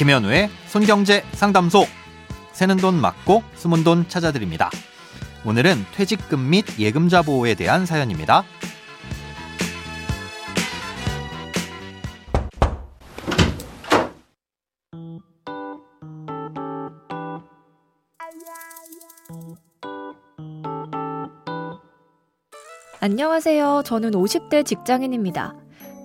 [0.00, 1.84] 김현우의 손경제 상담소.
[2.52, 4.70] 새는 돈 맞고 숨은 돈 찾아드립니다.
[5.44, 8.42] 오늘은 퇴직금 및 예금자 보호에 대한 사연입니다.
[23.00, 23.82] 안녕하세요.
[23.84, 25.59] 저는 50대 직장인입니다.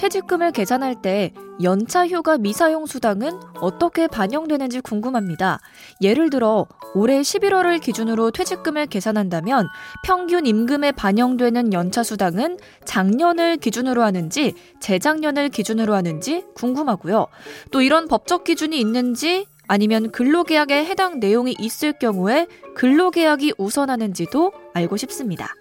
[0.00, 5.60] 퇴직금을 계산할 때 연차 휴가 미사용 수당은 어떻게 반영되는지 궁금합니다.
[6.00, 9.68] 예를 들어 올해 11월을 기준으로 퇴직금을 계산한다면
[10.02, 17.26] 평균 임금에 반영되는 연차 수당은 작년을 기준으로 하는지 재작년을 기준으로 하는지 궁금하고요.
[17.70, 25.54] 또 이런 법적 기준이 있는지 아니면 근로계약에 해당 내용이 있을 경우에 근로계약이 우선하는지도 알고 싶습니다.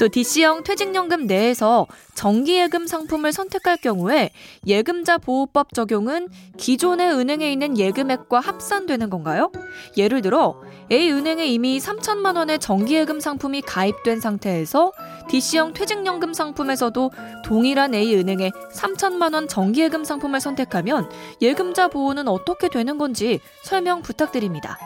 [0.00, 4.30] 또 DC형 퇴직연금 내에서 정기예금 상품을 선택할 경우에
[4.66, 9.52] 예금자 보호법 적용은 기존의 은행에 있는 예금액과 합산되는 건가요?
[9.98, 14.92] 예를 들어 A은행에 이미 3천만 원의 정기예금 상품이 가입된 상태에서
[15.28, 17.10] DC형 퇴직연금 상품에서도
[17.44, 21.10] 동일한 A은행의 3천만 원 정기예금 상품을 선택하면
[21.42, 24.78] 예금자 보호는 어떻게 되는 건지 설명 부탁드립니다.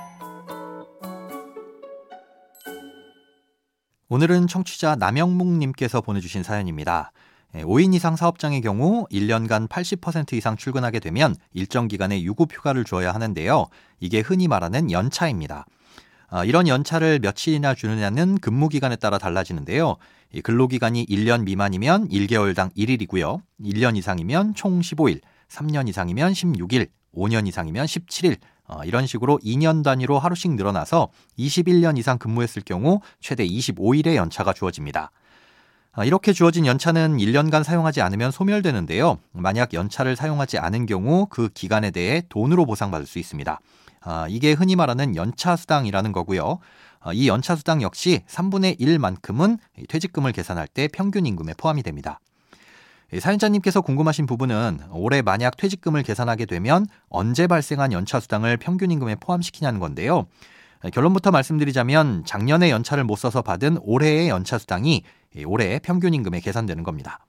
[4.14, 7.10] 오늘은 청취자 남영묵님께서 보내주신 사연입니다.
[7.52, 13.66] 5인 이상 사업장의 경우 1년간 80% 이상 출근하게 되면 일정 기간의 유급 휴가를 주어야 하는데요.
[13.98, 15.66] 이게 흔히 말하는 연차입니다.
[16.46, 19.96] 이런 연차를 며칠이나 주느냐는 근무 기간에 따라 달라지는데요.
[20.44, 23.40] 근로기간이 1년 미만이면 1개월당 1일이고요.
[23.64, 30.18] 1년 이상이면 총 15일, 3년 이상이면 16일, 5년 이상이면 17일, 어, 이런 식으로 2년 단위로
[30.18, 35.10] 하루씩 늘어나서 21년 이상 근무했을 경우 최대 25일의 연차가 주어집니다.
[35.96, 39.18] 어, 이렇게 주어진 연차는 1년간 사용하지 않으면 소멸되는데요.
[39.32, 43.60] 만약 연차를 사용하지 않은 경우 그 기간에 대해 돈으로 보상받을 수 있습니다.
[44.06, 46.58] 어, 이게 흔히 말하는 연차수당이라는 거고요.
[47.12, 49.58] 이 연차수당 역시 3분의 1만큼은
[49.89, 52.18] 퇴직금을 계산할 때 평균 임금에 포함이 됩니다.
[53.20, 59.80] 사연자님께서 궁금하신 부분은 올해 만약 퇴직금을 계산하게 되면 언제 발생한 연차 수당을 평균 임금에 포함시키냐는
[59.80, 60.27] 건데요.
[60.92, 65.02] 결론부터 말씀드리자면 작년에 연차를 못 써서 받은 올해의 연차 수당이
[65.47, 67.20] 올해 평균 임금에 계산되는 겁니다.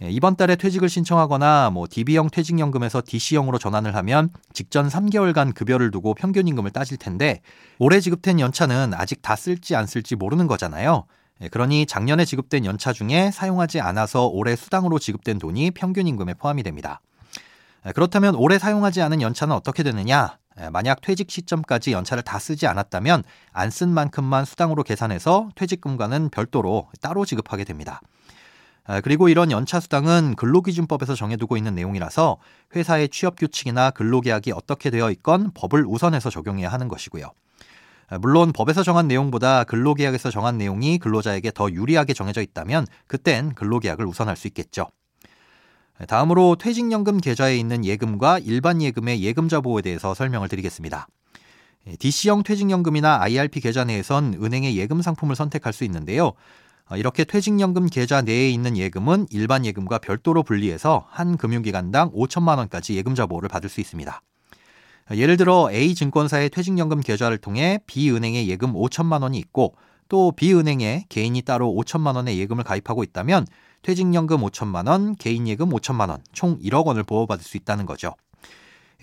[0.00, 6.46] 이번 달에 퇴직을 신청하거나 뭐 DB형 퇴직연금에서 DC형으로 전환을 하면 직전 3개월간 급여를 두고 평균
[6.46, 7.40] 임금을 따질 텐데
[7.80, 11.04] 올해 지급된 연차는 아직 다 쓸지 안 쓸지 모르는 거잖아요.
[11.40, 16.62] 예, 그러니 작년에 지급된 연차 중에 사용하지 않아서 올해 수당으로 지급된 돈이 평균 임금에 포함이
[16.62, 17.00] 됩니다.
[17.86, 20.38] 예, 그렇다면 올해 사용하지 않은 연차는 어떻게 되느냐?
[20.60, 23.22] 예, 만약 퇴직 시점까지 연차를 다 쓰지 않았다면
[23.52, 28.00] 안 쓴 만큼만 수당으로 계산해서 퇴직금과는 별도로 따로 지급하게 됩니다.
[29.04, 32.38] 그리고 이런 연차 수당은 근로기준법에서 정해두고 있는 내용이라서
[32.74, 37.30] 회사의 취업 규칙이나 근로계약이 어떻게 되어 있건 법을 우선해서 적용해야 하는 것이고요.
[38.20, 44.36] 물론 법에서 정한 내용보다 근로계약에서 정한 내용이 근로자에게 더 유리하게 정해져 있다면 그땐 근로계약을 우선할
[44.36, 44.88] 수 있겠죠.
[46.06, 51.08] 다음으로 퇴직연금 계좌에 있는 예금과 일반 예금의 예금자 보호에 대해서 설명을 드리겠습니다.
[51.98, 56.32] DC형 퇴직연금이나 IRP 계좌 내에선 은행의 예금 상품을 선택할 수 있는데요.
[56.94, 63.26] 이렇게 퇴직연금 계좌 내에 있는 예금은 일반 예금과 별도로 분리해서 한 금융기관당 5천만 원까지 예금자
[63.26, 64.22] 보호를 받을 수 있습니다.
[65.10, 69.74] 예를 들어 A 증권사의 퇴직연금 계좌를 통해 B 은행에 예금 5천만 원이 있고
[70.08, 73.46] 또 B 은행에 개인이 따로 5천만 원의 예금을 가입하고 있다면
[73.82, 78.14] 퇴직연금 5천만 원, 개인 예금 5천만 원, 총 1억 원을 보호받을 수 있다는 거죠.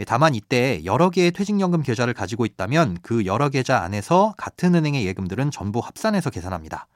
[0.06, 5.52] 다만 이때 여러 개의 퇴직연금 계좌를 가지고 있다면 그 여러 계좌 안에서 같은 은행의 예금들은
[5.52, 6.88] 전부 합산해서 계산합니다.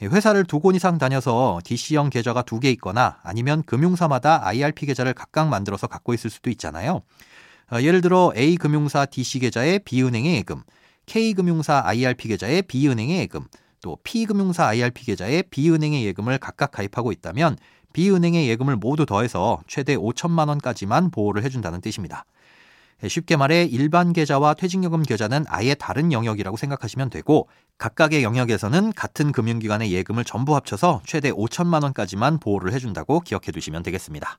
[0.00, 5.48] 회사를 두 곳 이상 다녀서 DC형 계좌가 두 개 있거나 아니면 금융사마다 IRP 계좌를 각각
[5.48, 7.02] 만들어서 갖고 있을 수도 있잖아요.
[7.70, 10.62] 어, 예를 들어 A금융사 DC계좌에 B은행의 예금,
[11.06, 13.44] K금융사 IRP 계좌에 B은행의 예금,
[13.82, 17.56] 또 P금융사 IRP 계좌에 B은행의 예금을 각각 가입하고 있다면
[17.92, 22.24] B은행의 예금을 모두 더해서 최대 5천만 원까지만 보호를 해준다는 뜻입니다.
[23.02, 27.48] 예, 쉽게 말해 일반 계좌와 퇴직연금 계좌는 아예 다른 영역이라고 생각하시면 되고
[27.78, 34.38] 각각의 영역에서는 같은 금융기관의 예금을 전부 합쳐서 최대 5천만 원까지만 보호를 해준다고 기억해 두시면 되겠습니다.